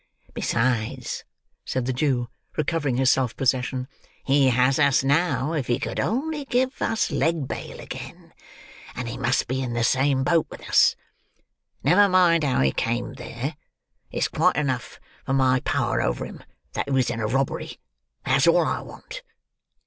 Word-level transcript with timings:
Besides," 0.33 1.25
said 1.63 1.85
the 1.85 1.93
Jew, 1.93 2.27
recovering 2.57 2.97
his 2.97 3.11
self 3.11 3.35
possession, 3.35 3.87
"he 4.23 4.49
has 4.49 4.79
us 4.79 5.03
now 5.03 5.53
if 5.53 5.67
he 5.67 5.77
could 5.77 5.99
only 5.99 6.43
give 6.45 6.81
us 6.81 7.11
leg 7.11 7.47
bail 7.47 7.79
again; 7.79 8.33
and 8.95 9.07
he 9.07 9.15
must 9.15 9.47
be 9.47 9.61
in 9.61 9.73
the 9.73 9.83
same 9.83 10.23
boat 10.23 10.47
with 10.49 10.67
us. 10.67 10.95
Never 11.83 12.09
mind 12.09 12.43
how 12.43 12.61
he 12.61 12.71
came 12.71 13.13
there; 13.13 13.55
it's 14.09 14.27
quite 14.27 14.55
enough 14.55 14.99
for 15.23 15.33
my 15.33 15.59
power 15.59 16.01
over 16.01 16.25
him 16.25 16.43
that 16.73 16.87
he 16.89 16.91
was 16.91 17.11
in 17.11 17.19
a 17.19 17.27
robbery; 17.27 17.77
that's 18.25 18.47
all 18.47 18.65
I 18.65 18.81
want. 18.81 19.21